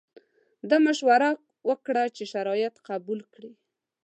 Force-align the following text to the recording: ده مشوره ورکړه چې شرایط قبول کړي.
ده 0.69 0.77
مشوره 0.85 1.29
ورکړه 1.69 2.03
چې 2.15 2.23
شرایط 2.33 2.75
قبول 2.89 3.19
کړي. 3.33 3.51